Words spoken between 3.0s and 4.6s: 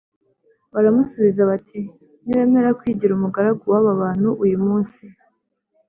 umugaragu w’aba bantu uyu